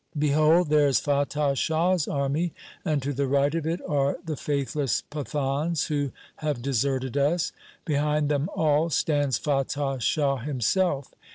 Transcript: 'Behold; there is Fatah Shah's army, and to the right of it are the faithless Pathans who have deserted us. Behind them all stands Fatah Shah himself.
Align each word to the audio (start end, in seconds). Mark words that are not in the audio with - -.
'Behold; 0.27 0.69
there 0.69 0.87
is 0.87 0.99
Fatah 0.99 1.53
Shah's 1.55 2.07
army, 2.07 2.53
and 2.83 3.03
to 3.03 3.13
the 3.13 3.27
right 3.27 3.53
of 3.53 3.67
it 3.67 3.79
are 3.87 4.17
the 4.25 4.35
faithless 4.35 5.03
Pathans 5.11 5.89
who 5.89 6.11
have 6.37 6.63
deserted 6.63 7.15
us. 7.17 7.51
Behind 7.85 8.27
them 8.27 8.49
all 8.55 8.89
stands 8.89 9.37
Fatah 9.37 9.99
Shah 9.99 10.37
himself. 10.37 11.11